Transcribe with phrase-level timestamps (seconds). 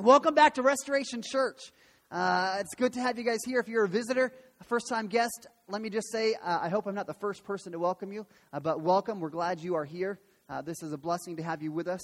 [0.00, 1.60] Welcome back to Restoration Church.
[2.10, 3.60] Uh, it's good to have you guys here.
[3.60, 6.86] If you're a visitor, a first time guest, let me just say uh, I hope
[6.86, 9.20] I'm not the first person to welcome you, uh, but welcome.
[9.20, 10.18] We're glad you are here.
[10.48, 12.00] Uh, this is a blessing to have you with us.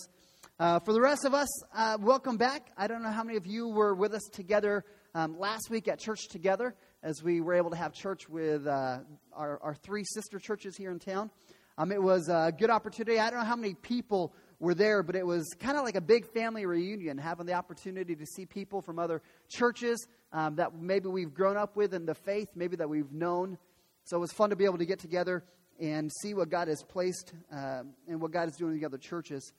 [0.60, 2.70] Uh, for the rest of us, uh, welcome back.
[2.76, 4.84] I don't know how many of you were with us together
[5.14, 9.06] um, last week at church together as we were able to have church with our,
[9.34, 11.30] our three sister churches here in town.
[11.78, 13.18] Um, it was a good opportunity.
[13.18, 16.00] I don't know how many people were there, but it was kind of like a
[16.00, 21.08] big family reunion, having the opportunity to see people from other churches um, that maybe
[21.08, 23.58] we've grown up with in the faith, maybe that we've known.
[24.04, 25.44] So it was fun to be able to get together
[25.78, 28.98] and see what God has placed uh, and what God is doing in the other
[28.98, 29.52] churches.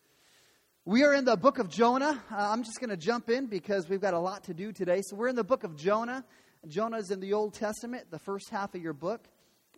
[0.86, 2.23] We are in the book of Jonah.
[2.32, 5.02] Uh, I'm just going to jump in because we've got a lot to do today.
[5.04, 6.23] So we're in the book of Jonah.
[6.68, 9.28] Jonah is in the Old Testament, the first half of your book.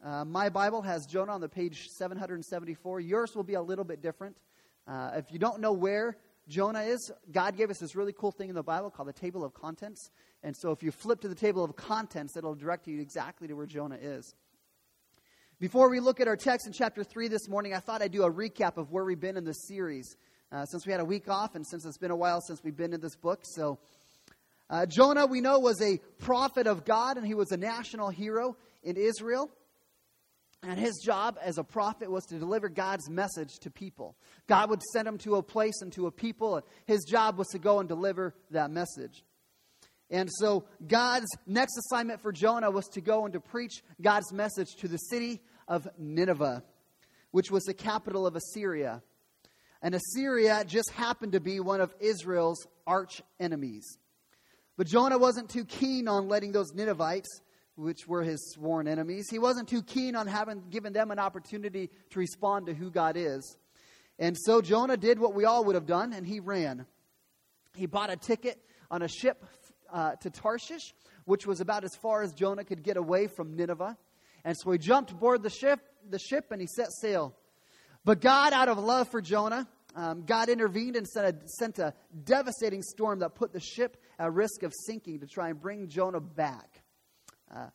[0.04, 3.02] Uh, my Bible has Jonah on the page 774.
[3.02, 4.38] Yours will be a little bit different.
[4.90, 6.18] Uh, if you don't know where
[6.48, 9.46] Jonah is, God gave us this really cool thing in the Bible called the table
[9.46, 10.10] of contents.
[10.42, 13.54] And so if you flip to the table of contents, it'll direct you exactly to
[13.54, 14.34] where Jonah is.
[15.60, 18.24] Before we look at our text in chapter 3 this morning, I thought I'd do
[18.24, 20.18] a recap of where we've been in this series.
[20.52, 22.76] Uh, since we had a week off and since it's been a while since we've
[22.76, 23.42] been in this book.
[23.44, 23.78] So,
[24.72, 28.58] uh, Jonah, we know, was a prophet of God and he was a national hero
[28.82, 29.52] in Israel.
[30.62, 34.18] And his job as a prophet was to deliver God's message to people.
[34.48, 37.48] God would send him to a place and to a people, and his job was
[37.50, 39.24] to go and deliver that message.
[40.12, 44.76] And so, God's next assignment for Jonah was to go and to preach God's message
[44.80, 46.64] to the city of Nineveh,
[47.32, 49.02] which was the capital of Assyria.
[49.82, 53.98] And Assyria just happened to be one of Israel's arch enemies.
[54.78, 57.42] But Jonah wasn't too keen on letting those Ninevites
[57.80, 59.28] which were his sworn enemies.
[59.30, 63.16] He wasn't too keen on having given them an opportunity to respond to who God
[63.16, 63.58] is.
[64.20, 66.86] And so Jonah did what we all would have done, and he ran.
[67.76, 68.60] He bought a ticket
[68.92, 69.46] on a ship
[69.92, 73.98] uh, to Tarshish, which was about as far as Jonah could get away from Nineveh.
[74.44, 77.34] And so he jumped aboard the ship, the ship, and he set sail.
[78.04, 81.94] But God, out of love for Jonah, um, God intervened and sent a, sent a
[82.24, 86.20] devastating storm that put the ship at risk of sinking to try and bring Jonah
[86.20, 86.84] back.
[87.54, 87.68] Uh,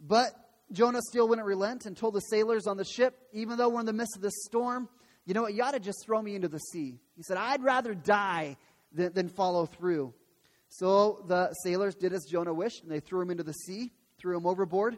[0.00, 0.32] but
[0.72, 3.86] Jonah still wouldn't relent and told the sailors on the ship, even though we're in
[3.86, 4.88] the midst of this storm,
[5.26, 6.98] you know what, you ought to just throw me into the sea.
[7.16, 8.56] He said, I'd rather die
[8.92, 10.14] than, than follow through.
[10.68, 14.36] So the sailors did as Jonah wished, and they threw him into the sea, threw
[14.36, 14.96] him overboard.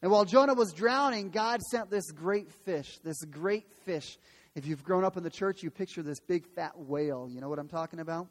[0.00, 4.18] And while Jonah was drowning, God sent this great fish, this great fish.
[4.54, 7.28] If you've grown up in the church, you picture this big fat whale.
[7.30, 8.28] You know what I'm talking about?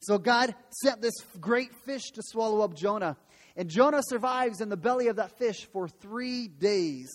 [0.00, 3.16] So God sent this great fish to swallow up Jonah.
[3.56, 7.08] And Jonah survives in the belly of that fish for three days.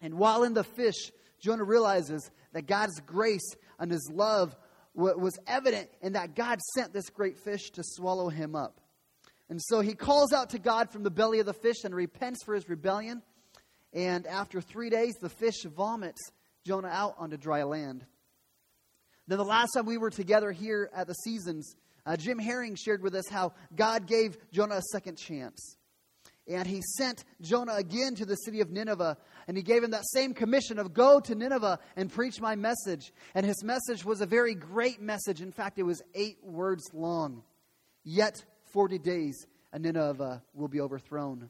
[0.00, 4.56] And while in the fish, Jonah realizes that God's grace and his love
[4.94, 8.80] was evident and that God sent this great fish to swallow him up.
[9.48, 12.42] And so he calls out to God from the belly of the fish and repents
[12.44, 13.22] for his rebellion.
[13.92, 16.20] And after three days, the fish vomits
[16.64, 18.06] Jonah out onto dry land.
[19.26, 21.74] Then the last time we were together here at the seasons,
[22.04, 25.76] uh, Jim Herring shared with us how God gave Jonah a second chance.
[26.48, 30.08] And he sent Jonah again to the city of Nineveh, and he gave him that
[30.08, 33.12] same commission of go to Nineveh and preach my message.
[33.34, 35.40] And his message was a very great message.
[35.40, 37.44] In fact, it was eight words long.
[38.02, 41.48] Yet 40 days, and Nineveh will be overthrown.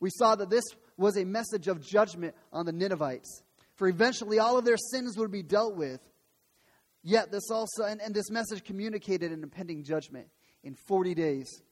[0.00, 0.64] We saw that this
[0.96, 3.42] was a message of judgment on the Ninevites,
[3.76, 6.00] for eventually all of their sins would be dealt with.
[7.08, 10.26] Yet this also, and, and this message communicated an impending judgment
[10.62, 11.62] in 40 days.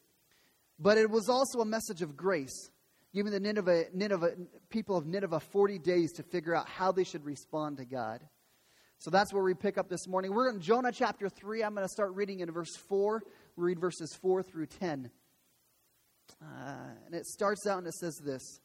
[0.79, 2.71] But it was also a message of grace,
[3.13, 4.31] giving the Nineveh, Nineveh,
[4.71, 8.23] people of Nineveh 40 days to figure out how they should respond to God.
[8.97, 10.33] So that's where we pick up this morning.
[10.33, 11.63] We're in Jonah chapter 3.
[11.63, 13.23] I'm going to start reading in verse 4.
[13.57, 15.11] We read verses 4 through 10.
[16.41, 16.47] Uh,
[17.05, 18.63] and it starts out and it says this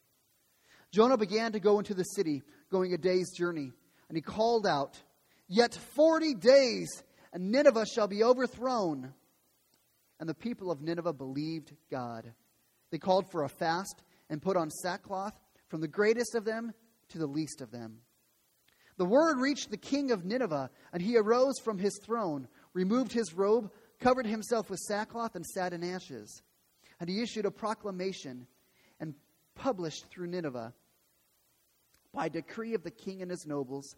[0.94, 3.74] Jonah began to go into the city, going a day's journey.
[4.08, 5.02] And he called out,
[5.53, 7.03] Yet 40 days,
[7.34, 9.13] and Nineveh shall be overthrown.
[10.17, 12.31] And the people of Nineveh believed God.
[12.89, 15.38] They called for a fast and put on sackcloth,
[15.68, 16.71] from the greatest of them
[17.09, 17.98] to the least of them.
[18.95, 23.33] The word reached the king of Nineveh, and he arose from his throne, removed his
[23.33, 26.44] robe, covered himself with sackcloth, and sat in ashes.
[27.01, 28.47] And he issued a proclamation
[29.01, 29.15] and
[29.56, 30.74] published through Nineveh
[32.13, 33.97] by decree of the king and his nobles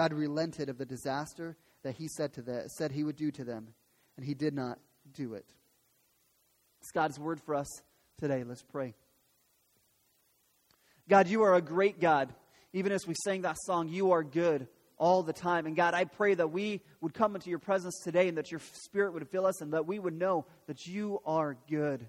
[0.00, 3.44] God relented of the disaster that he said to them, said he would do to
[3.44, 3.74] them,
[4.16, 4.78] and he did not
[5.12, 5.44] do it.
[6.80, 7.68] It's God's word for us
[8.18, 8.42] today.
[8.42, 8.94] Let's pray.
[11.06, 12.30] God, you are a great God.
[12.72, 15.66] Even as we sang that song, you are good all the time.
[15.66, 18.62] And God, I pray that we would come into your presence today and that your
[18.72, 22.06] spirit would fill us and that we would know that you are good.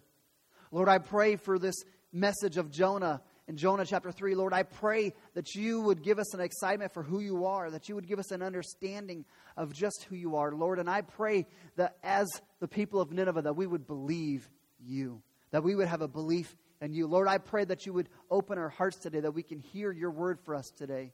[0.71, 1.75] Lord, I pray for this
[2.13, 4.33] message of Jonah in Jonah chapter 3.
[4.33, 7.89] Lord, I pray that you would give us an excitement for who you are, that
[7.89, 9.25] you would give us an understanding
[9.57, 10.79] of just who you are, Lord.
[10.79, 11.45] And I pray
[11.75, 12.29] that as
[12.61, 14.49] the people of Nineveh, that we would believe
[14.79, 15.21] you,
[15.51, 17.07] that we would have a belief in you.
[17.07, 20.11] Lord, I pray that you would open our hearts today, that we can hear your
[20.11, 21.11] word for us today.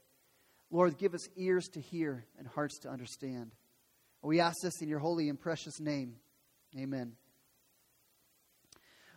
[0.70, 3.50] Lord, give us ears to hear and hearts to understand.
[4.22, 6.14] We ask this in your holy and precious name.
[6.78, 7.14] Amen.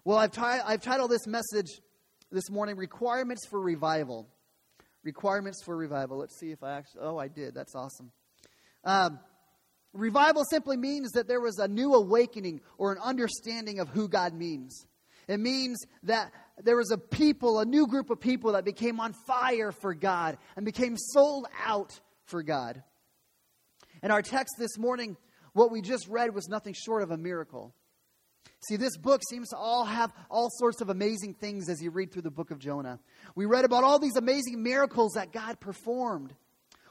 [0.03, 1.81] Well, I've, t- I've titled this message
[2.31, 4.27] this morning Requirements for Revival.
[5.03, 6.17] Requirements for Revival.
[6.17, 7.01] Let's see if I actually.
[7.01, 7.53] Oh, I did.
[7.53, 8.11] That's awesome.
[8.83, 9.19] Um,
[9.93, 14.33] revival simply means that there was a new awakening or an understanding of who God
[14.33, 14.85] means.
[15.27, 16.31] It means that
[16.63, 20.37] there was a people, a new group of people that became on fire for God
[20.55, 22.83] and became sold out for God.
[24.01, 25.15] And our text this morning,
[25.53, 27.73] what we just read, was nothing short of a miracle.
[28.67, 32.11] See, this book seems to all have all sorts of amazing things as you read
[32.11, 32.99] through the book of Jonah.
[33.35, 36.33] We read about all these amazing miracles that God performed.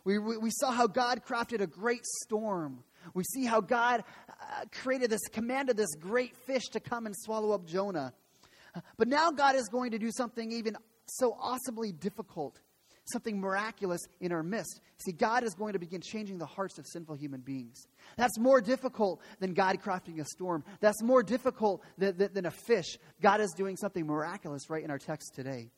[0.05, 2.83] We, we, we saw how God crafted a great storm.
[3.15, 7.53] We see how God uh, created this, commanded this great fish to come and swallow
[7.53, 8.13] up Jonah.
[8.97, 10.77] But now God is going to do something even
[11.07, 12.61] so awesomely difficult,
[13.13, 14.81] something miraculous in our midst.
[14.99, 17.87] See, God is going to begin changing the hearts of sinful human beings.
[18.17, 20.65] That's more difficult than God crafting a storm.
[20.81, 22.99] That's more difficult than, than, than a fish.
[23.21, 25.71] God is doing something miraculous right in our text today.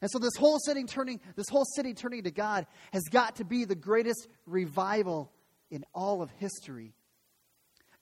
[0.00, 3.44] And so this whole city turning, this whole city turning to God has got to
[3.44, 5.32] be the greatest revival
[5.70, 6.94] in all of history.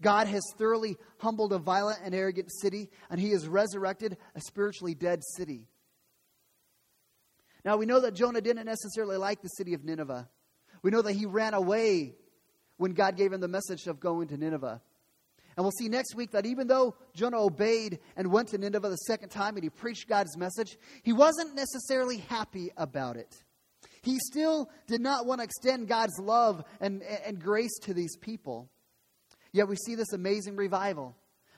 [0.03, 4.95] God has thoroughly humbled a violent and arrogant city, and he has resurrected a spiritually
[4.95, 5.69] dead city.
[7.67, 10.29] Now, we know that Jonah didn't necessarily like the city of Nineveh.
[10.83, 12.15] We know that he ran away
[12.77, 14.81] when God gave him the message of going to Nineveh.
[15.57, 18.97] And we'll see next week that even though Jonah obeyed and went to Nineveh the
[18.97, 23.35] second time and he preached God's message, he wasn't necessarily happy about it.
[24.03, 28.71] He still did not want to extend God's love and, and grace to these people.
[29.51, 31.17] Yet we see this amazing revival,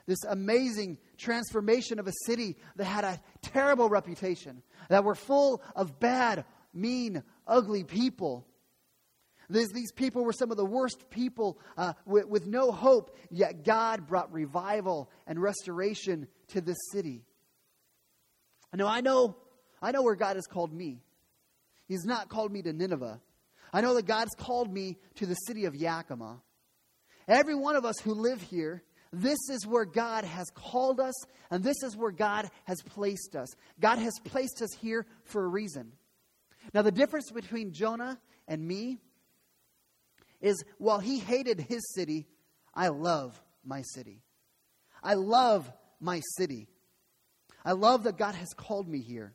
[0.09, 6.01] this amazing transformation of a city that had a terrible reputation, that were full of
[6.01, 8.47] bad, mean, ugly people.
[9.51, 14.07] These, people were some of the worst people uh, with, with no hope, yet God
[14.07, 17.25] brought revival and restoration to this city.
[18.75, 19.37] Now, I know,
[19.81, 21.03] I know where God has called me.
[21.87, 23.21] He's not called me to Nineveh.
[23.75, 26.41] I know that God's called me to the city of Yakima.
[27.27, 28.83] Every one of us who live here,
[29.13, 31.15] this is where God has called us,
[31.51, 33.49] and this is where God has placed us.
[33.81, 35.93] God has placed us here for a reason.
[36.75, 38.99] Now, the difference between Jonah and me
[40.41, 42.27] is while he hated his city,
[42.75, 44.23] I love my city.
[45.03, 45.71] I love
[46.01, 46.69] my city.
[47.65, 49.35] I love that God has called me here.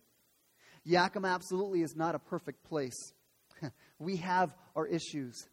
[0.86, 3.14] Yakima absolutely is not a perfect place.
[4.00, 5.48] we have our issues.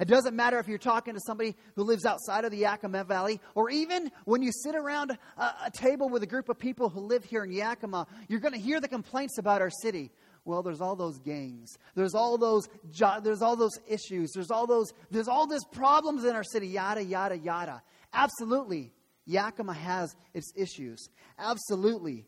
[0.00, 3.40] It doesn't matter if you're talking to somebody who lives outside of the Yakima Valley,
[3.54, 7.00] or even when you sit around a, a table with a group of people who
[7.00, 10.10] live here in Yakima, you're going to hear the complaints about our city.
[10.44, 11.76] Well, there's all those gangs.
[11.94, 14.32] There's all those jo- there's all those issues.
[14.32, 16.66] There's all those there's all these problems in our city.
[16.68, 17.82] Yada yada yada.
[18.12, 18.92] Absolutely,
[19.24, 21.08] Yakima has its issues.
[21.38, 22.26] Absolutely,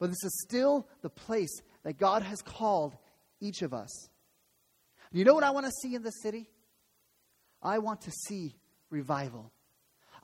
[0.00, 2.96] but this is still the place that God has called
[3.40, 4.08] each of us.
[5.12, 6.48] You know what I want to see in this city?
[7.62, 8.54] I want to see
[8.90, 9.52] revival.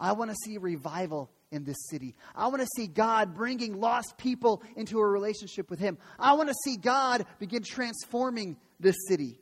[0.00, 2.14] I want to see revival in this city.
[2.36, 5.98] I want to see God bringing lost people into a relationship with Him.
[6.18, 9.40] I want to see God begin transforming this city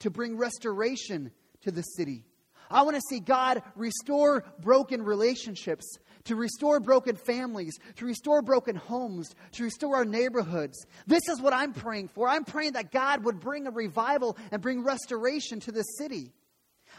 [0.00, 1.30] to bring restoration
[1.62, 2.24] to the city.
[2.70, 5.86] I want to see God restore broken relationships,
[6.24, 10.84] to restore broken families, to restore broken homes, to restore our neighborhoods.
[11.06, 12.28] This is what I'm praying for.
[12.28, 16.32] I'm praying that God would bring a revival and bring restoration to this city.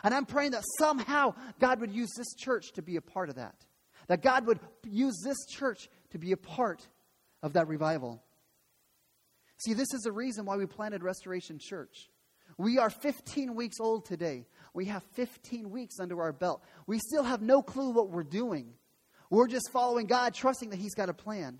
[0.03, 3.35] And I'm praying that somehow God would use this church to be a part of
[3.35, 3.55] that.
[4.07, 6.87] That God would use this church to be a part
[7.43, 8.23] of that revival.
[9.57, 12.09] See, this is the reason why we planted Restoration Church.
[12.57, 14.45] We are 15 weeks old today.
[14.73, 16.63] We have 15 weeks under our belt.
[16.85, 18.73] We still have no clue what we're doing.
[19.29, 21.59] We're just following God, trusting that He's got a plan.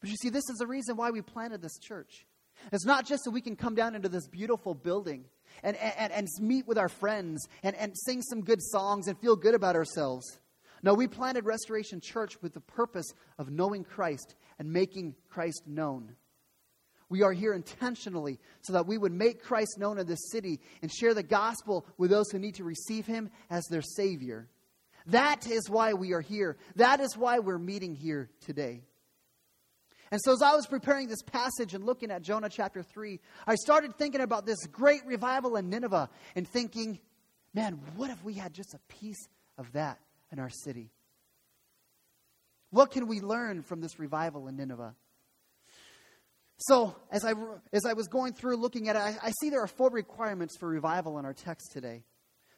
[0.00, 2.26] But you see, this is the reason why we planted this church.
[2.72, 5.26] It's not just so we can come down into this beautiful building
[5.62, 9.36] and, and, and meet with our friends and, and sing some good songs and feel
[9.36, 10.38] good about ourselves.
[10.82, 16.14] No, we planted Restoration Church with the purpose of knowing Christ and making Christ known.
[17.08, 20.92] We are here intentionally so that we would make Christ known in this city and
[20.92, 24.48] share the gospel with those who need to receive him as their Savior.
[25.06, 26.56] That is why we are here.
[26.74, 28.82] That is why we're meeting here today.
[30.10, 33.56] And so, as I was preparing this passage and looking at Jonah chapter 3, I
[33.56, 37.00] started thinking about this great revival in Nineveh and thinking,
[37.54, 39.98] man, what if we had just a piece of that
[40.30, 40.90] in our city?
[42.70, 44.94] What can we learn from this revival in Nineveh?
[46.58, 47.34] So, as I,
[47.72, 50.56] as I was going through looking at it, I, I see there are four requirements
[50.56, 52.04] for revival in our text today.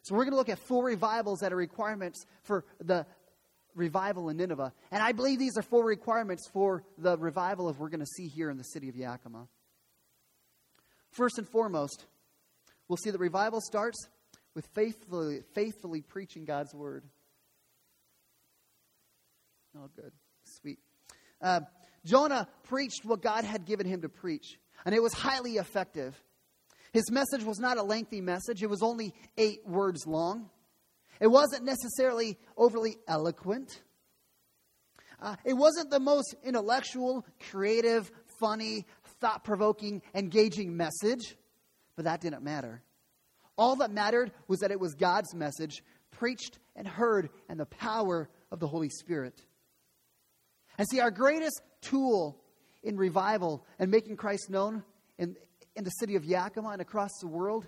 [0.02, 3.06] So, we're going to look at four revivals that are requirements for the
[3.78, 4.72] revival in Nineveh.
[4.90, 8.28] And I believe these are four requirements for the revival of we're going to see
[8.28, 9.46] here in the city of Yakima.
[11.10, 12.04] First and foremost,
[12.88, 14.08] we'll see that revival starts
[14.54, 17.04] with faithfully, faithfully preaching God's word.
[19.76, 20.12] Oh, good.
[20.44, 20.78] Sweet.
[21.40, 21.60] Uh,
[22.04, 26.20] Jonah preached what God had given him to preach, and it was highly effective.
[26.92, 30.50] His message was not a lengthy message, it was only eight words long.
[31.20, 33.82] It wasn't necessarily overly eloquent.
[35.20, 38.86] Uh, it wasn't the most intellectual, creative, funny,
[39.20, 41.36] thought provoking, engaging message,
[41.96, 42.82] but that didn't matter.
[43.56, 45.82] All that mattered was that it was God's message,
[46.12, 49.44] preached and heard, and the power of the Holy Spirit.
[50.78, 52.40] And see, our greatest tool
[52.84, 54.84] in revival and making Christ known
[55.18, 55.36] in,
[55.74, 57.66] in the city of Yakima and across the world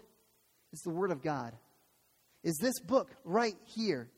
[0.73, 1.57] is the Word of God.
[2.43, 4.11] Is this book right here?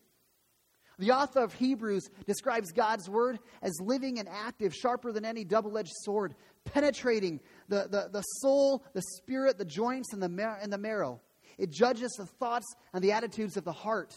[0.98, 5.76] The author of Hebrews describes God's Word as living and active, sharper than any double
[5.76, 10.72] edged sword, penetrating the, the, the soul, the spirit, the joints, and the, mar- and
[10.72, 11.20] the marrow.
[11.58, 14.14] It judges the thoughts and the attitudes of the heart.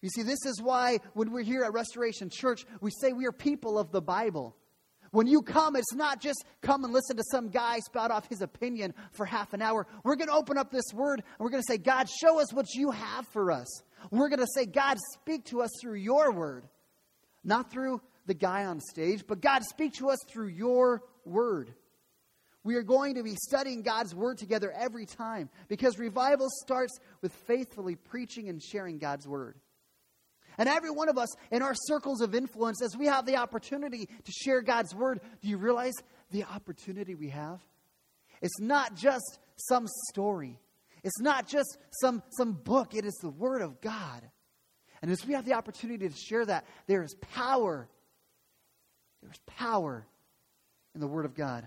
[0.00, 3.32] You see, this is why when we're here at Restoration Church, we say we are
[3.32, 4.56] people of the Bible.
[5.14, 8.42] When you come, it's not just come and listen to some guy spout off his
[8.42, 9.86] opinion for half an hour.
[10.02, 12.52] We're going to open up this word and we're going to say, God, show us
[12.52, 13.68] what you have for us.
[14.10, 16.66] We're going to say, God, speak to us through your word.
[17.44, 21.72] Not through the guy on stage, but God, speak to us through your word.
[22.64, 27.32] We are going to be studying God's word together every time because revival starts with
[27.46, 29.60] faithfully preaching and sharing God's word.
[30.58, 34.06] And every one of us in our circles of influence, as we have the opportunity
[34.06, 35.94] to share God's word, do you realize
[36.30, 37.60] the opportunity we have?
[38.40, 40.58] It's not just some story,
[41.02, 44.22] it's not just some, some book, it is the word of God.
[45.02, 47.88] And as we have the opportunity to share that, there is power.
[49.22, 50.06] There's power
[50.94, 51.66] in the word of God.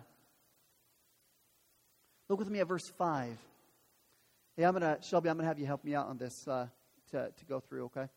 [2.30, 3.38] Look with me at verse 5.
[4.56, 6.48] Hey, I'm going to, Shelby, I'm going to have you help me out on this
[6.48, 6.68] uh,
[7.12, 8.08] to, to go through, okay?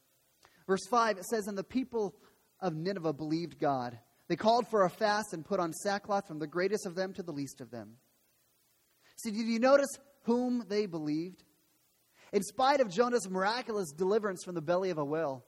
[0.70, 2.14] Verse 5, it says, And the people
[2.60, 3.98] of Nineveh believed God.
[4.28, 7.24] They called for a fast and put on sackcloth from the greatest of them to
[7.24, 7.96] the least of them.
[9.16, 9.88] See, did you notice
[10.22, 11.42] whom they believed?
[12.32, 15.44] In spite of Jonah's miraculous deliverance from the belly of a whale,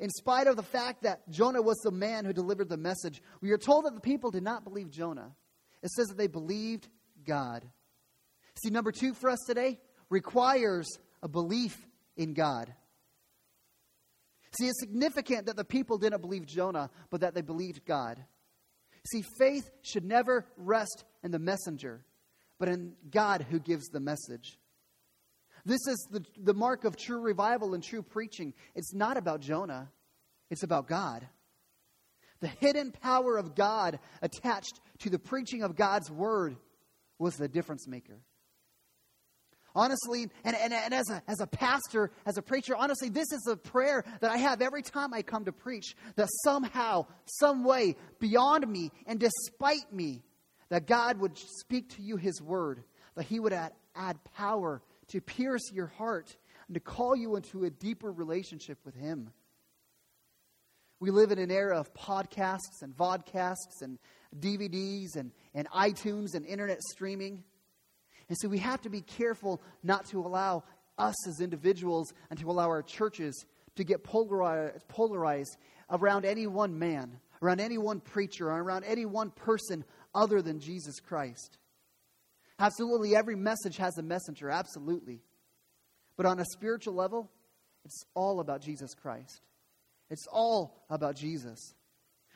[0.00, 3.50] in spite of the fact that Jonah was the man who delivered the message, we
[3.50, 5.36] are told that the people did not believe Jonah.
[5.82, 6.88] It says that they believed
[7.26, 7.66] God.
[8.62, 10.88] See, number two for us today requires
[11.22, 11.76] a belief
[12.16, 12.72] in God.
[14.58, 18.22] See, it's significant that the people didn't believe Jonah, but that they believed God.
[19.10, 22.04] See, faith should never rest in the messenger,
[22.58, 24.58] but in God who gives the message.
[25.64, 28.52] This is the, the mark of true revival and true preaching.
[28.74, 29.90] It's not about Jonah,
[30.50, 31.26] it's about God.
[32.40, 36.56] The hidden power of God attached to the preaching of God's word
[37.18, 38.20] was the difference maker.
[39.74, 43.46] Honestly, and, and, and as, a, as a pastor, as a preacher, honestly, this is
[43.50, 47.96] a prayer that I have every time I come to preach that somehow, some way,
[48.20, 50.22] beyond me and despite me,
[50.68, 52.82] that God would speak to you His word,
[53.14, 56.36] that He would add, add power to pierce your heart
[56.66, 59.30] and to call you into a deeper relationship with Him.
[61.00, 63.98] We live in an era of podcasts and vodcasts and
[64.38, 67.42] DVDs and, and iTunes and internet streaming.
[68.32, 70.64] And so we have to be careful not to allow
[70.96, 73.44] us as individuals and to allow our churches
[73.76, 75.58] to get polarized, polarized
[75.90, 79.84] around any one man, around any one preacher, around any one person
[80.14, 81.58] other than Jesus Christ.
[82.58, 85.20] Absolutely, every message has a messenger, absolutely.
[86.16, 87.30] But on a spiritual level,
[87.84, 89.42] it's all about Jesus Christ.
[90.08, 91.74] It's all about Jesus.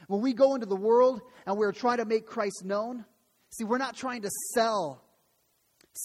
[0.09, 3.07] When we go into the world and we're trying to make Christ known,
[3.49, 5.03] see, we're not trying to sell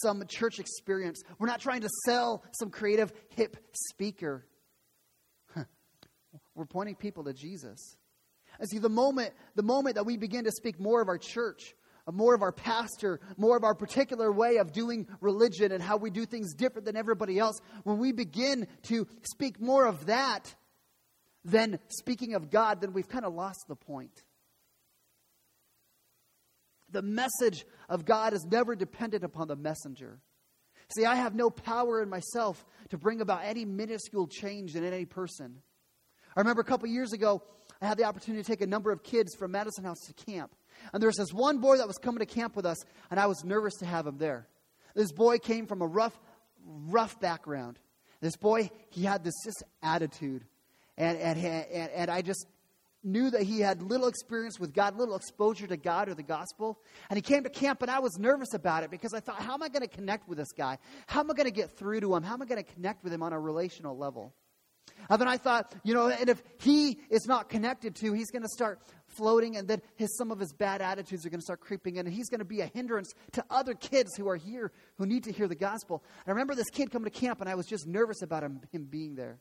[0.00, 1.22] some church experience.
[1.38, 4.46] We're not trying to sell some creative, hip speaker.
[6.54, 7.96] We're pointing people to Jesus.
[8.58, 11.74] And see, the moment, the moment that we begin to speak more of our church,
[12.10, 16.10] more of our pastor, more of our particular way of doing religion and how we
[16.10, 20.54] do things different than everybody else, when we begin to speak more of that
[21.44, 24.22] than speaking of God, then we've kind of lost the point.
[26.92, 30.20] The message of God is never dependent upon the messenger.
[30.94, 35.06] See, I have no power in myself to bring about any minuscule change in any
[35.06, 35.62] person.
[36.36, 37.42] I remember a couple years ago,
[37.80, 40.54] I had the opportunity to take a number of kids from Madison House to camp.
[40.92, 42.78] And there was this one boy that was coming to camp with us,
[43.10, 44.46] and I was nervous to have him there.
[44.94, 46.18] This boy came from a rough,
[46.64, 47.78] rough background.
[48.20, 50.44] This boy, he had this just attitude.
[50.96, 52.46] And, and, and, and I just
[53.04, 56.78] knew that he had little experience with God, little exposure to God or the gospel.
[57.10, 59.54] And he came to camp, and I was nervous about it because I thought, how
[59.54, 60.78] am I going to connect with this guy?
[61.06, 62.22] How am I going to get through to him?
[62.22, 64.34] How am I going to connect with him on a relational level?
[65.10, 68.42] And then I thought, you know, and if he is not connected to, he's going
[68.42, 71.60] to start floating, and then his, some of his bad attitudes are going to start
[71.60, 74.72] creeping in, and he's going to be a hindrance to other kids who are here
[74.98, 76.02] who need to hear the gospel.
[76.24, 78.60] And I remember this kid coming to camp, and I was just nervous about him,
[78.70, 79.38] him being there.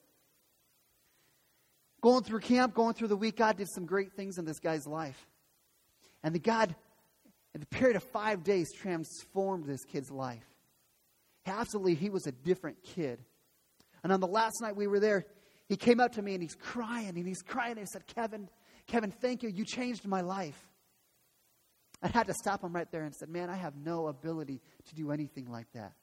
[2.02, 4.88] Going through camp, going through the week, God did some great things in this guy's
[4.88, 5.28] life.
[6.24, 6.76] And the God,
[7.54, 10.46] in the period of five days, transformed this kid's life.
[11.46, 13.20] Absolutely, he was a different kid.
[14.04, 15.26] And on the last night we were there,
[15.68, 18.50] he came up to me and he's crying and he's crying and he said, Kevin,
[18.88, 19.50] Kevin, thank you.
[19.50, 20.60] You changed my life.
[22.02, 24.96] I had to stop him right there and said, Man, I have no ability to
[24.96, 25.94] do anything like that.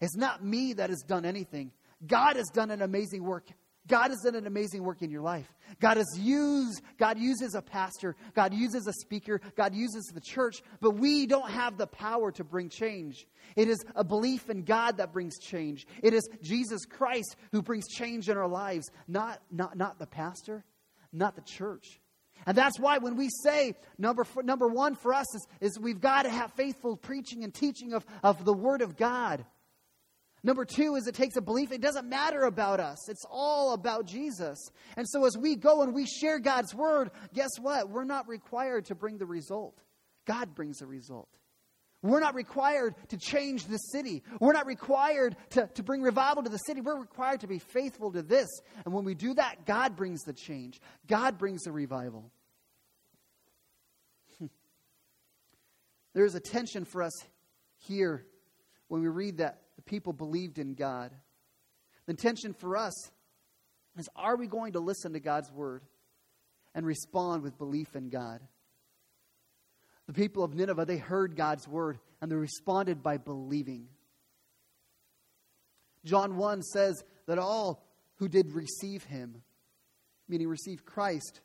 [0.00, 1.72] It's not me that has done anything.
[2.04, 3.46] God has done an amazing work
[3.90, 5.52] God has done an amazing work in your life.
[5.80, 10.62] God has used, God uses a pastor, God uses a speaker, God uses the church,
[10.80, 13.26] but we don't have the power to bring change.
[13.56, 15.86] It is a belief in God that brings change.
[16.02, 20.64] It is Jesus Christ who brings change in our lives, not, not, not the pastor,
[21.12, 22.00] not the church.
[22.46, 26.22] And that's why when we say number, number one for us is, is we've got
[26.22, 29.44] to have faithful preaching and teaching of, of the Word of God.
[30.42, 31.70] Number two is it takes a belief.
[31.70, 33.08] It doesn't matter about us.
[33.08, 34.58] It's all about Jesus.
[34.96, 37.90] And so as we go and we share God's word, guess what?
[37.90, 39.78] We're not required to bring the result.
[40.26, 41.28] God brings the result.
[42.02, 44.22] We're not required to change the city.
[44.40, 46.80] We're not required to, to bring revival to the city.
[46.80, 48.48] We're required to be faithful to this.
[48.86, 50.80] And when we do that, God brings the change.
[51.06, 52.30] God brings the revival.
[54.38, 54.46] Hmm.
[56.14, 57.12] There's a tension for us
[57.76, 58.24] here
[58.88, 61.10] when we read that the people believed in God.
[62.04, 62.92] The intention for us
[63.98, 65.82] is are we going to listen to God's word
[66.74, 68.40] and respond with belief in God?
[70.06, 73.88] The people of Nineveh, they heard God's word and they responded by believing.
[76.04, 79.42] John 1 says that all who did receive him,
[80.28, 81.40] meaning receive Christ,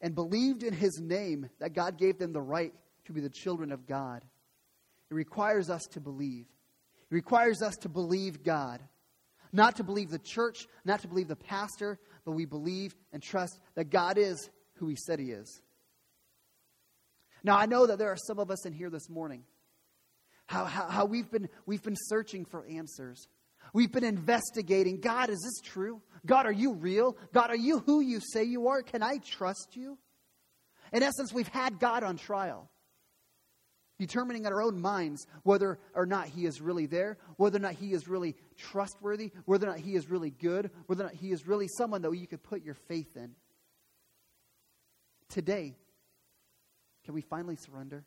[0.00, 2.72] and believed in his name, that God gave them the right
[3.04, 4.24] to be the children of God.
[5.10, 6.46] It requires us to believe.
[7.10, 8.80] It requires us to believe God.
[9.52, 13.58] Not to believe the church, not to believe the pastor, but we believe and trust
[13.76, 15.62] that God is who He said He is.
[17.42, 19.44] Now, I know that there are some of us in here this morning
[20.46, 23.28] how, how, how we've, been, we've been searching for answers.
[23.74, 26.00] We've been investigating God, is this true?
[26.24, 27.16] God, are you real?
[27.34, 28.82] God, are you who you say you are?
[28.82, 29.98] Can I trust you?
[30.92, 32.70] In essence, we've had God on trial
[33.98, 37.74] determining in our own minds whether or not he is really there, whether or not
[37.74, 41.32] he is really trustworthy, whether or not he is really good, whether or not he
[41.32, 43.32] is really someone that you could put your faith in.
[45.28, 45.76] Today,
[47.04, 48.04] can we finally surrender?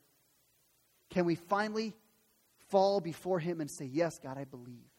[1.09, 1.93] Can we finally
[2.69, 4.89] fall before him and say, Yes, God, I believe?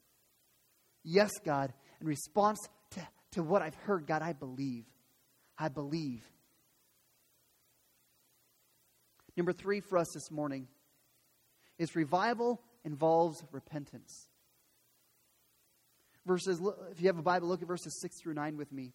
[1.02, 2.58] Yes, God, in response
[2.90, 3.00] to,
[3.32, 4.84] to what I've heard, God, I believe.
[5.58, 6.22] I believe.
[9.36, 10.68] Number three for us this morning
[11.82, 14.28] is revival involves repentance.
[16.24, 16.60] Verses,
[16.92, 18.92] if you have a Bible, look at verses 6 through 9 with me.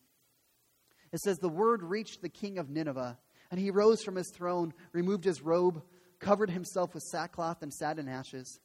[1.12, 3.18] It says, The word reached the king of Nineveh,
[3.52, 5.84] and he rose from his throne, removed his robe,
[6.20, 8.60] covered himself with sackcloth, and sat in ashes.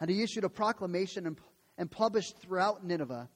[0.00, 1.38] And he issued a proclamation and,
[1.76, 3.28] and published throughout Nineveh,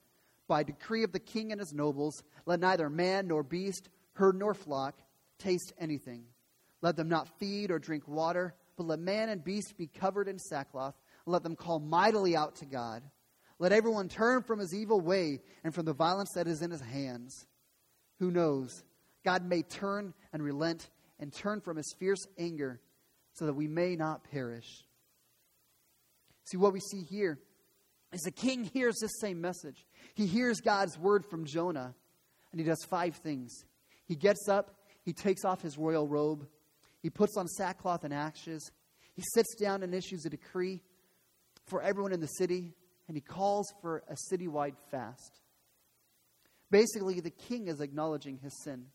[0.48, 4.54] by decree of the king and his nobles, let neither man nor beast, herd nor
[4.54, 4.98] flock
[5.38, 6.24] taste anything.
[6.82, 10.38] Let them not feed or drink water but let man and beast be covered in
[10.38, 10.94] sackcloth.
[11.26, 13.02] Let them call mightily out to God.
[13.58, 16.80] Let everyone turn from his evil way and from the violence that is in his
[16.80, 17.46] hands.
[18.20, 18.82] Who knows?
[19.22, 20.88] God may turn and relent
[21.18, 22.80] and turn from his fierce anger
[23.34, 24.86] so that we may not perish.
[26.46, 27.38] See, what we see here
[28.14, 29.84] is the king hears this same message.
[30.14, 31.94] He hears God's word from Jonah,
[32.50, 33.62] and he does five things.
[34.06, 36.46] He gets up, he takes off his royal robe,
[37.02, 38.70] he puts on sackcloth and ashes,
[39.14, 40.82] he sits down and issues a decree
[41.66, 42.74] for everyone in the city,
[43.08, 45.40] and he calls for a citywide fast.
[46.70, 48.86] Basically, the king is acknowledging his sin.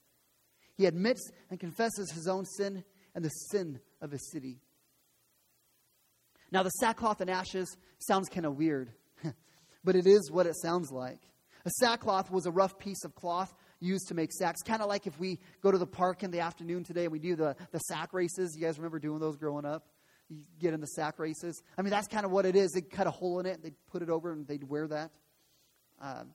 [0.78, 4.60] He admits and confesses his own sin and the sin of his city.
[6.52, 8.92] Now, the sackcloth and ashes sounds kind of weird,
[9.84, 11.20] but it is what it sounds like.
[11.66, 15.08] A sackcloth was a rough piece of cloth used to make sacks, kind of like
[15.08, 17.80] if we go to the park in the afternoon today and we do the, the
[17.80, 18.56] sack races.
[18.56, 19.88] You guys remember doing those growing up?
[20.30, 21.62] You get in the sack races.
[21.78, 22.72] I mean, that's kind of what it is.
[22.72, 25.12] They'd cut a hole in it, they'd put it over, and they'd wear that.
[26.02, 26.34] Um,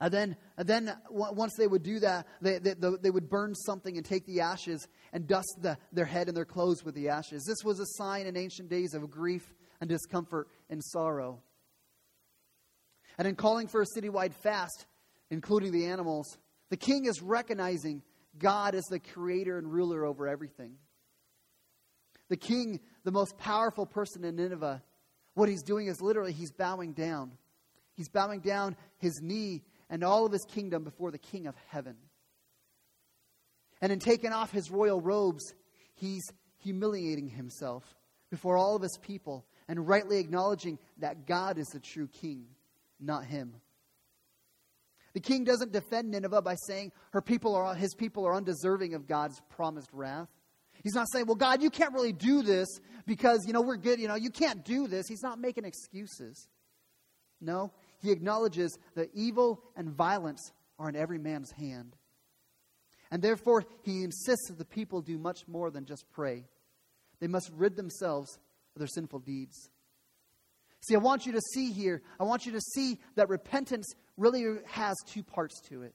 [0.00, 3.96] and then, and then once they would do that, they, they, they, would burn something
[3.96, 7.44] and take the ashes and dust the, their head and their clothes with the ashes.
[7.44, 11.40] This was a sign in ancient days of grief and discomfort and sorrow.
[13.16, 14.84] And in calling for a citywide fast,
[15.30, 16.36] including the animals,
[16.70, 18.02] the king is recognizing
[18.38, 20.76] God as the creator and ruler over everything.
[22.28, 24.82] The king, the most powerful person in Nineveh,
[25.34, 27.32] what he's doing is literally he's bowing down.
[27.94, 31.96] He's bowing down his knee and all of his kingdom before the King of heaven.
[33.80, 35.54] And in taking off his royal robes,
[35.94, 36.24] he's
[36.58, 37.84] humiliating himself
[38.30, 42.46] before all of his people and rightly acknowledging that God is the true king,
[42.98, 43.54] not him.
[45.16, 49.06] The king doesn't defend Nineveh by saying her people are, his people are undeserving of
[49.06, 50.28] God's promised wrath.
[50.84, 52.68] He's not saying, well, God, you can't really do this
[53.06, 53.98] because, you know, we're good.
[53.98, 55.06] You know, you can't do this.
[55.08, 56.48] He's not making excuses.
[57.40, 61.96] No, he acknowledges that evil and violence are in every man's hand.
[63.10, 66.44] And therefore, he insists that the people do much more than just pray.
[67.20, 68.38] They must rid themselves
[68.74, 69.70] of their sinful deeds.
[70.86, 74.44] See, I want you to see here, I want you to see that repentance really
[74.66, 75.94] has two parts to it.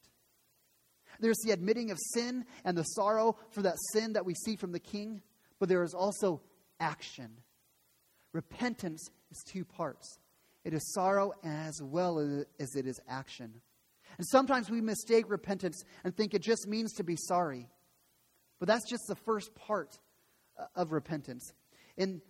[1.19, 4.71] There's the admitting of sin and the sorrow for that sin that we see from
[4.71, 5.21] the king,
[5.59, 6.41] but there is also
[6.79, 7.29] action.
[8.33, 10.17] Repentance is two parts
[10.63, 12.19] it is sorrow as well
[12.59, 13.61] as it is action.
[14.17, 17.67] And sometimes we mistake repentance and think it just means to be sorry.
[18.59, 19.97] But that's just the first part
[20.59, 21.51] uh, of repentance.
[21.97, 22.21] In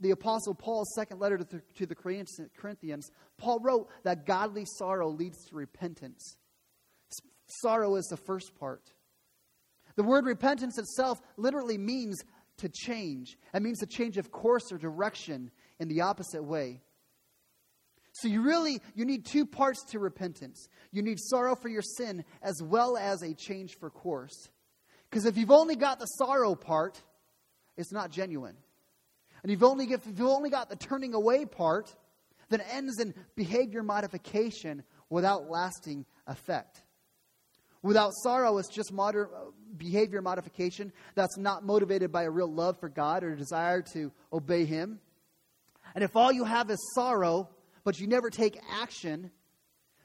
[0.00, 5.08] the Apostle Paul's second letter to the, to the Corinthians, Paul wrote that godly sorrow
[5.08, 6.36] leads to repentance.
[7.62, 8.92] Sorrow is the first part.
[9.96, 12.22] The word repentance itself literally means
[12.58, 13.36] to change.
[13.52, 16.80] It means a change of course or direction in the opposite way.
[18.12, 20.68] So you really you need two parts to repentance.
[20.92, 24.48] You need sorrow for your sin as well as a change for course.
[25.08, 27.00] Because if you've only got the sorrow part,
[27.76, 28.56] it's not genuine.
[29.42, 31.94] And you've only, if you've only got the turning away part,
[32.50, 36.82] then ends in behavior modification without lasting effect.
[37.82, 38.92] Without sorrow, it's just
[39.76, 44.12] behavior modification that's not motivated by a real love for God or a desire to
[44.32, 45.00] obey Him.
[45.94, 47.48] And if all you have is sorrow,
[47.84, 49.30] but you never take action,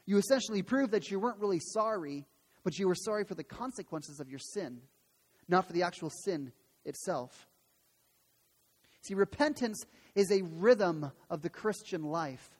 [0.06, 2.24] you essentially prove that you weren't really sorry,
[2.64, 4.80] but you were sorry for the consequences of your sin,
[5.48, 6.52] not for the actual sin
[6.84, 7.46] itself.
[9.06, 12.50] See, repentance is a rhythm of the Christian life.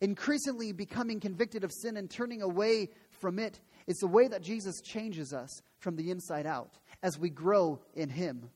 [0.00, 4.80] Increasingly becoming convicted of sin and turning away from it is the way that Jesus
[4.80, 8.50] changes us from the inside out as we grow in Him.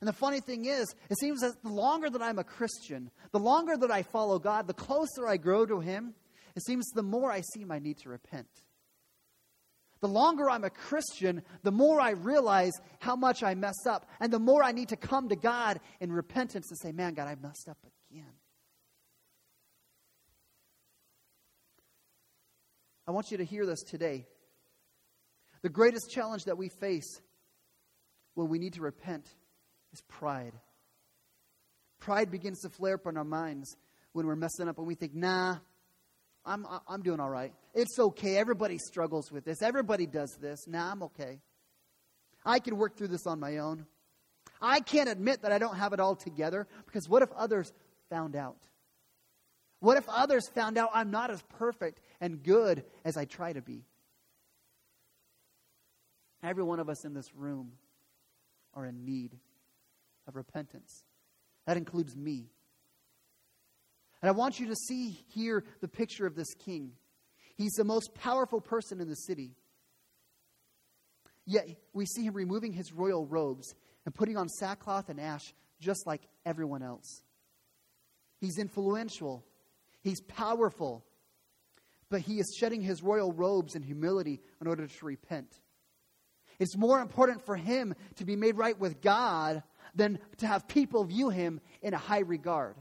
[0.00, 3.38] And the funny thing is, it seems that the longer that I'm a Christian, the
[3.38, 6.14] longer that I follow God, the closer I grow to Him,
[6.54, 8.48] it seems the more I see my need to repent.
[10.00, 14.32] The longer I'm a Christian, the more I realize how much I mess up, and
[14.32, 17.34] the more I need to come to God in repentance and say, Man, God, I
[17.34, 17.78] messed up
[18.10, 18.32] again.
[23.06, 24.26] I want you to hear this today.
[25.62, 27.20] The greatest challenge that we face
[28.34, 29.26] when we need to repent
[29.92, 30.54] is pride.
[31.98, 33.76] Pride begins to flare up in our minds
[34.12, 35.56] when we're messing up and we think, nah,
[36.50, 37.52] I'm, I'm doing all right.
[37.74, 38.36] It's okay.
[38.36, 39.62] Everybody struggles with this.
[39.62, 40.66] Everybody does this.
[40.66, 41.38] Nah, I'm okay.
[42.44, 43.86] I can work through this on my own.
[44.60, 47.72] I can't admit that I don't have it all together because what if others
[48.08, 48.56] found out?
[49.78, 53.62] What if others found out I'm not as perfect and good as I try to
[53.62, 53.84] be?
[56.42, 57.72] Every one of us in this room
[58.74, 59.38] are in need
[60.26, 61.04] of repentance.
[61.66, 62.46] That includes me.
[64.22, 66.92] And I want you to see here the picture of this king.
[67.56, 69.56] He's the most powerful person in the city.
[71.46, 76.06] Yet we see him removing his royal robes and putting on sackcloth and ash just
[76.06, 77.22] like everyone else.
[78.40, 79.44] He's influential,
[80.02, 81.04] he's powerful,
[82.08, 85.60] but he is shedding his royal robes in humility in order to repent.
[86.58, 89.62] It's more important for him to be made right with God
[89.94, 92.76] than to have people view him in a high regard.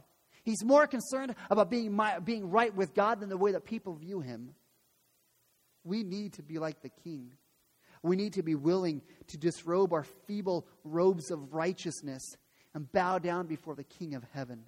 [0.49, 3.93] He's more concerned about being, my, being right with God than the way that people
[3.93, 4.55] view him.
[5.83, 7.33] We need to be like the king.
[8.01, 12.23] We need to be willing to disrobe our feeble robes of righteousness
[12.73, 14.63] and bow down before the King of heaven.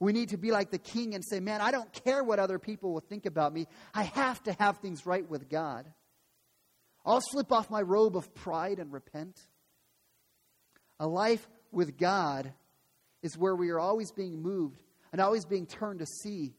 [0.00, 2.58] We need to be like the king and say, Man, I don't care what other
[2.58, 3.68] people will think about me.
[3.94, 5.86] I have to have things right with God.
[7.06, 9.38] I'll slip off my robe of pride and repent.
[10.98, 12.52] A life with God
[13.24, 16.52] is where we are always being moved and always being turned to see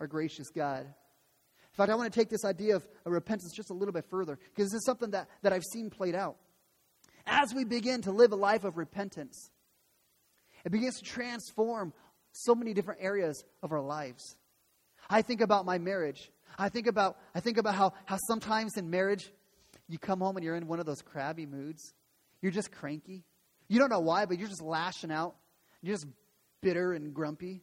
[0.00, 0.80] our gracious God.
[0.80, 4.36] In fact, I want to take this idea of, repentance just a little bit further
[4.54, 6.36] because this is something that, that I've seen played out.
[7.24, 9.50] As we begin to live a life of repentance,
[10.64, 11.92] it begins to transform
[12.32, 14.36] so many different areas of our lives.
[15.08, 16.30] I think about my marriage.
[16.58, 19.30] I think about, I think about how, how sometimes in marriage,
[19.88, 21.94] you come home and you're in one of those crabby moods.
[22.40, 23.24] You're just cranky.
[23.68, 25.36] You don't know why, but you're just lashing out.
[25.82, 26.06] You're just
[26.60, 27.62] bitter and grumpy.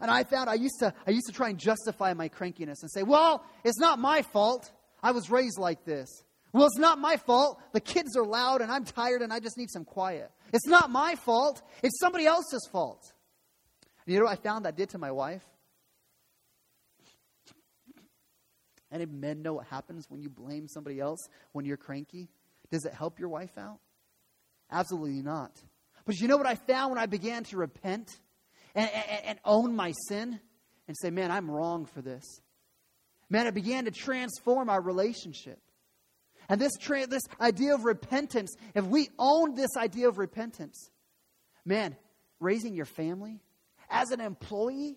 [0.00, 2.90] And I found I used to I used to try and justify my crankiness and
[2.90, 4.70] say, "Well, it's not my fault.
[5.02, 6.08] I was raised like this.
[6.52, 7.60] Well, it's not my fault.
[7.72, 10.30] The kids are loud and I'm tired and I just need some quiet.
[10.52, 11.60] It's not my fault.
[11.82, 13.12] It's somebody else's fault."
[14.06, 15.44] And you know what I found that did to my wife?
[18.90, 22.30] Any men know what happens when you blame somebody else when you're cranky?
[22.70, 23.80] Does it help your wife out?
[24.70, 25.52] Absolutely not.
[26.08, 28.18] But you know what I found when I began to repent?
[28.78, 30.38] and, and, and own my sin
[30.86, 32.24] and say, man, I'm wrong for this.
[33.28, 35.58] Man, it began to transform our relationship.
[36.48, 40.90] And this, tra- this idea of repentance, if we own this idea of repentance,
[41.64, 41.96] man,
[42.40, 43.40] raising your family
[43.90, 44.96] as an employee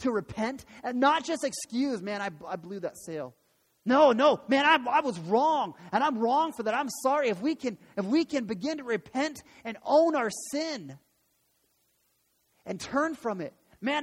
[0.00, 3.34] to repent and not just excuse, man, I, I blew that sale.
[3.88, 6.74] No, no, man, I, I was wrong, and I'm wrong for that.
[6.74, 7.30] I'm sorry.
[7.30, 10.98] If we can, if we can begin to repent and own our sin,
[12.68, 13.54] and turn from it.
[13.80, 14.02] Man,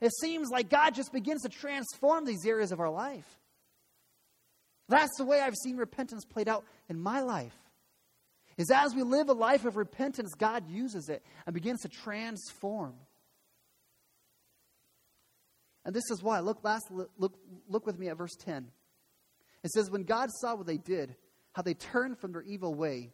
[0.00, 3.28] it seems like God just begins to transform these areas of our life.
[4.88, 7.56] That's the way I've seen repentance played out in my life.
[8.56, 12.94] Is as we live a life of repentance, God uses it and begins to transform.
[15.84, 16.40] And this is why.
[16.40, 18.68] Look last look look with me at verse 10.
[19.66, 21.16] It says when God saw what they did,
[21.52, 23.10] how they turned from their evil way,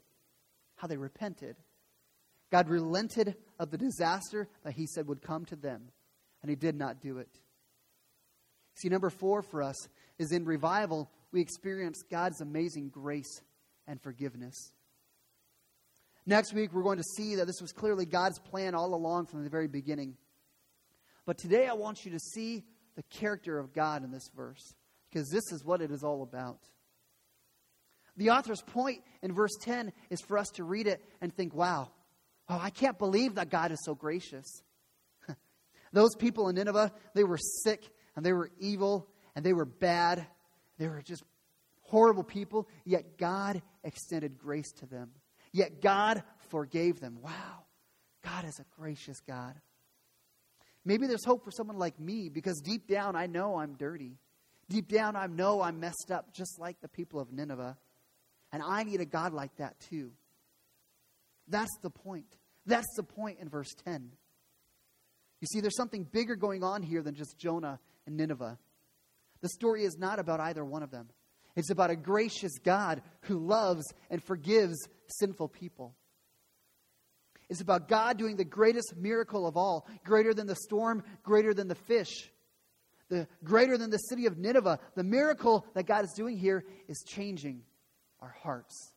[0.77, 1.57] how they repented,
[2.51, 5.85] God relented of the disaster that he said would come to them,
[6.43, 7.41] and he did not do it.
[8.75, 9.89] See, number four for us
[10.19, 13.41] is in revival, we experience God's amazing grace
[13.87, 14.75] and forgiveness.
[16.27, 19.43] Next week, we're going to see that this was clearly God's plan all along from
[19.43, 20.19] the very beginning.
[21.25, 24.75] But today, I want you to see the character of God in this verse,
[25.13, 26.59] because this is what it is all about.
[28.17, 31.91] The author's point in verse 10 is for us to read it and think, wow,
[32.49, 34.63] Oh, I can't believe that God is so gracious.
[35.93, 40.27] Those people in Nineveh, they were sick and they were evil and they were bad.
[40.79, 41.23] They were just
[41.81, 45.13] horrible people, yet God extended grace to them.
[45.53, 47.19] Yet God forgave them.
[47.23, 47.65] Wow.
[48.25, 49.55] God is a gracious God.
[50.85, 54.19] Maybe there's hope for someone like me because deep down I know I'm dirty.
[54.73, 57.77] Deep down I know I'm messed up just like the people of Nineveh.
[58.53, 60.13] And I need a God like that too.
[61.47, 62.39] That's the point.
[62.65, 64.13] That's the point in verse 10.
[65.43, 68.59] You see, there's something bigger going on here than just Jonah and Nineveh.
[69.43, 71.11] The story is not about either one of them,
[71.55, 74.89] it's about a gracious God who loves and forgives
[75.21, 75.95] sinful people.
[77.51, 81.69] It's about God doing the greatest miracle of all, greater than the storm, greater than
[81.69, 82.32] the fish,
[83.13, 84.79] the greater than the city of Nineveh.
[84.95, 87.61] The miracle that God is doing here is changing
[88.21, 88.95] our hearts.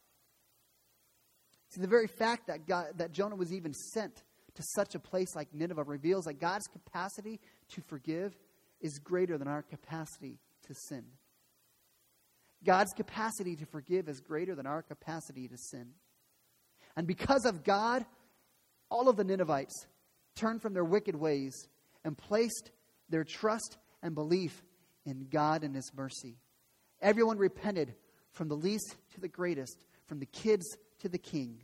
[1.69, 4.23] See, the very fact that, God, that Jonah was even sent
[4.53, 7.41] to such a place like Nineveh reveals that God's capacity
[7.73, 8.33] to forgive
[8.79, 11.03] is greater than our capacity to sin.
[12.63, 15.89] God's capacity to forgive is greater than our capacity to sin.
[16.95, 18.05] And because of God,
[18.89, 19.87] all of the Ninevites
[20.37, 21.67] turned from their wicked ways
[22.05, 22.71] and placed
[23.09, 24.63] their trust and belief
[25.03, 26.37] in God and His mercy.
[27.01, 27.95] Everyone repented
[28.31, 31.63] from the least to the greatest, from the kids to the king.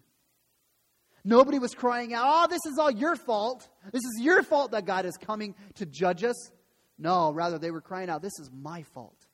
[1.24, 3.68] Nobody was crying out, Oh, this is all your fault.
[3.92, 6.52] This is your fault that God is coming to judge us.
[6.98, 9.28] No, rather, they were crying out, This is my fault.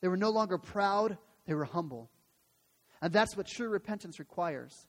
[0.00, 2.10] They were no longer proud, they were humble.
[3.02, 4.86] And that's what true repentance requires.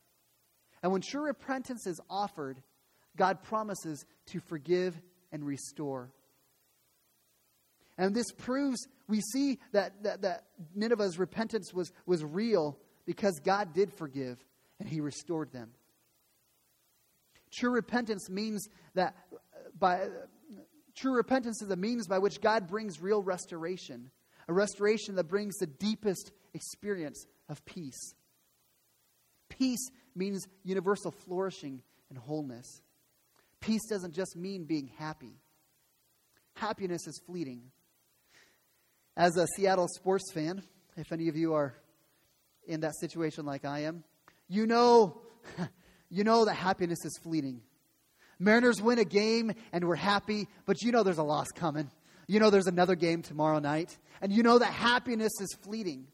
[0.82, 2.62] And when true repentance is offered,
[3.18, 4.98] God promises to forgive
[5.34, 6.14] and restore.
[7.98, 13.74] And this proves, we see that, that, that Nineveh's repentance was, was real because God
[13.74, 14.44] did forgive
[14.80, 15.72] and he restored them.
[17.54, 19.38] True repentance means that uh,
[19.80, 20.08] by
[20.96, 24.12] true repentance is a means by which God brings real restoration,
[24.50, 28.14] a restoration that brings the deepest experience of peace.
[29.48, 32.82] Peace means universal flourishing and wholeness.
[33.62, 35.40] Peace doesn't just mean being happy.
[36.56, 37.72] Happiness is fleeting.
[39.18, 40.62] As a Seattle sports fan,
[40.98, 41.76] if any of you are
[42.68, 44.04] in that situation like I am,
[44.48, 45.22] you know,
[46.10, 47.62] you know that happiness is fleeting.
[48.40, 51.90] Mariners win a game and we're happy, but you know there's a loss coming.
[52.28, 56.08] You know there's another game tomorrow night, and you know that happiness is fleeting.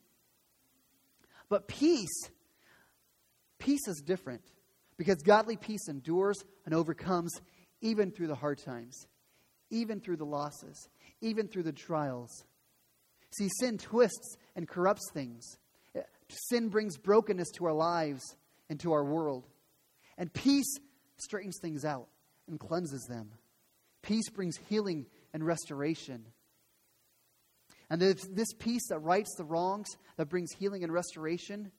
[1.49, 2.29] But peace,
[3.59, 4.41] peace is different
[4.97, 7.33] because godly peace endures and overcomes
[7.81, 9.07] even through the hard times,
[9.69, 10.87] even through the losses,
[11.21, 12.45] even through the trials.
[13.37, 15.57] See, sin twists and corrupts things.
[15.95, 16.01] Uh,
[16.49, 18.35] sin brings brokenness to our lives
[18.69, 19.47] and to our world.
[20.17, 20.77] And peace
[21.17, 22.07] straightens things out
[22.47, 23.31] and cleanses them.
[24.01, 26.25] Peace brings healing and restoration.
[27.89, 31.71] And this, this peace that rights the wrongs, that brings healing and restoration,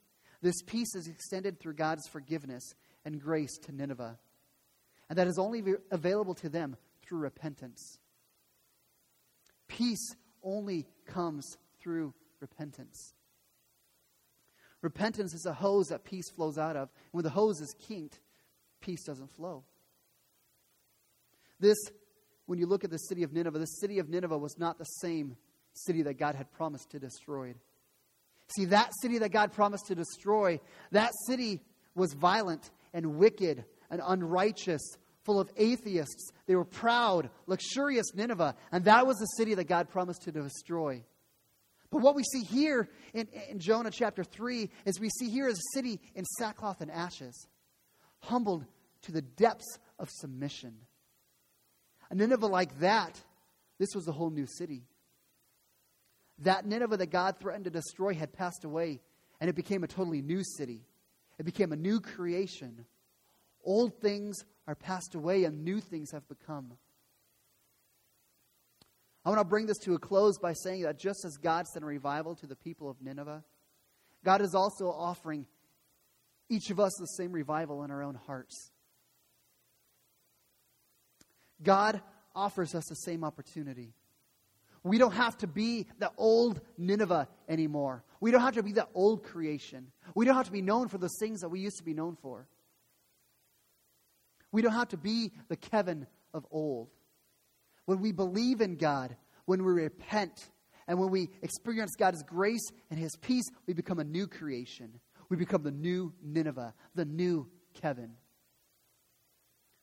[0.43, 4.19] this peace is extended through God's forgiveness and grace to Nineveh.
[5.09, 7.99] And that is only available to them through repentance.
[9.69, 13.14] Peace only comes through repentance.
[14.81, 16.90] Repentance is a hose that peace flows out of.
[17.12, 18.20] When the hose is kinked,
[18.81, 19.64] peace doesn't flow.
[21.61, 21.78] This,
[22.46, 24.85] when you look at the city of Nineveh, the city of Nineveh was not the
[24.85, 25.37] same
[25.74, 27.55] city that God had promised to destroy.
[28.57, 31.62] See, that city that God promised to destroy, that city
[31.94, 34.83] was violent and wicked and unrighteous,
[35.25, 36.31] full of atheists.
[36.47, 41.05] They were proud, luxurious Nineveh, and that was the city that God promised to destroy.
[41.91, 45.59] But what we see here in, in Jonah chapter 3 is we see here is
[45.59, 47.47] a city in sackcloth and ashes,
[48.21, 48.65] humbled
[49.03, 50.75] to the depths of submission.
[52.11, 53.21] A Nineveh like that,
[53.79, 54.85] this was a whole new city.
[56.39, 59.01] That Nineveh that God threatened to destroy had passed away,
[59.41, 60.87] and it became a totally new city.
[61.39, 62.87] It became a new creation.
[63.65, 66.72] Old things are passed away, and new things have become.
[69.25, 71.85] I want to bring this to a close by saying that just as God sent
[71.85, 73.44] a revival to the people of Nineveh,
[74.25, 75.46] God is also offering
[76.48, 78.72] each of us the same revival in our own hearts.
[81.62, 82.01] God
[82.35, 83.94] offers us the same opportunity.
[84.85, 88.03] We don't have to be the old Nineveh anymore.
[88.20, 89.92] We don't have to be the old creation.
[90.14, 92.16] We don't have to be known for those things that we used to be known
[92.20, 92.48] for.
[94.53, 96.91] We don't have to be the Kevin of old.
[97.87, 100.51] When we believe in God, when we repent,
[100.87, 105.01] and when we experience God's grace and His peace, we become a new creation.
[105.29, 108.12] We become the new Nineveh, the new Kevin.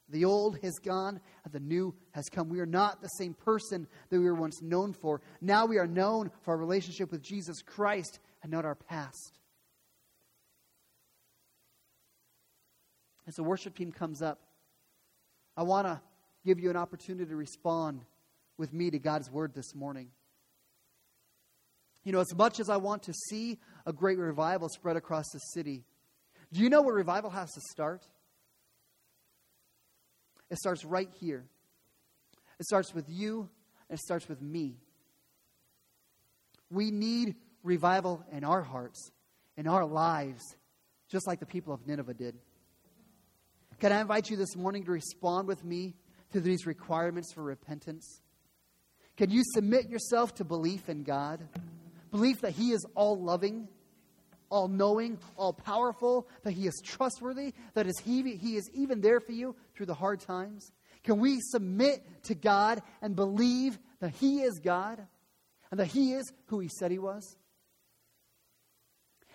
[0.09, 2.49] The old has gone, and the new has come.
[2.49, 5.21] We are not the same person that we were once known for.
[5.39, 9.39] Now we are known for our relationship with Jesus Christ and not our past.
[13.27, 14.39] As the worship team comes up,
[15.59, 15.99] I want to
[16.45, 18.05] give you an opportunity to respond
[18.57, 20.07] with me to God's word this morning.
[22.05, 25.39] You know, as much as I want to see a great revival spread across the
[25.39, 25.83] city,
[26.53, 28.07] do you know where revival has to start?
[30.49, 31.43] It starts right here.
[32.57, 33.49] It starts with you,
[33.89, 34.77] and it starts with me.
[36.71, 39.11] We need revival in our hearts,
[39.57, 40.55] in our lives,
[41.09, 42.35] just like the people of Nineveh did.
[43.79, 45.95] Can I invite you this morning to respond with me
[46.33, 48.19] to these requirements for repentance?
[49.15, 51.47] Can you submit yourself to belief in God?
[52.11, 53.69] Belief that He is all loving,
[54.49, 59.21] all knowing, all powerful, that He is trustworthy, that is he, he is even there
[59.21, 60.73] for you through the hard times?
[61.05, 65.07] Can we submit to God and believe that He is God
[65.71, 67.37] and that He is who He said He was?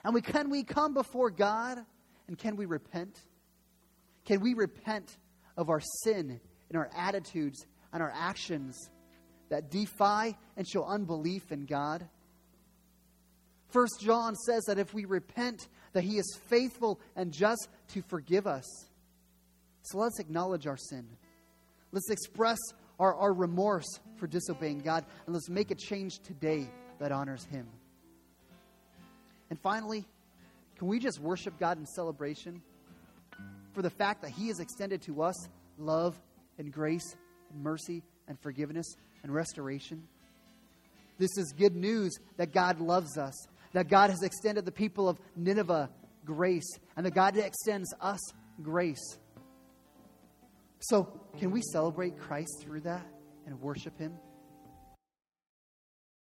[0.05, 1.79] And we, can we come before God
[2.29, 3.19] and can we repent?
[4.25, 5.16] Can we repent
[5.57, 8.91] of our sin and our attitudes and our actions
[9.51, 12.09] that defy and show unbelief in God.
[13.68, 18.47] First John says that if we repent, that he is faithful and just to forgive
[18.47, 18.64] us.
[19.83, 21.07] So let's acknowledge our sin.
[21.93, 22.59] Let's express
[22.99, 26.68] our, our remorse for disobeying God, and let's make a change today
[26.99, 27.68] that honors him.
[29.51, 30.05] And finally,
[30.79, 32.62] can we just worship God in celebration
[33.75, 35.49] for the fact that He has extended to us
[35.79, 36.18] love
[36.59, 37.16] and grace
[37.53, 38.87] and mercy and forgiveness
[39.22, 40.07] and restoration?
[41.18, 43.35] This is good news that God loves us,
[43.72, 45.91] that God has extended the people of Nineveh
[46.25, 48.20] grace, and that God extends us
[48.62, 49.18] grace.
[50.81, 53.07] So, can we celebrate Christ through that
[53.47, 54.14] and worship Him?